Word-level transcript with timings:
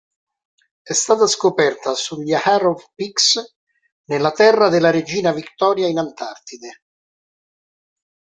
È 0.81 0.93
stata 0.93 1.27
scoperta 1.27 1.93
sugli 1.93 2.33
Harrow 2.33 2.75
Peaks 2.95 3.39
nella 4.05 4.31
Terra 4.31 4.67
della 4.67 4.89
regina 4.89 5.31
Victoria 5.31 5.85
in 5.87 5.99
Antartide. 5.99 6.81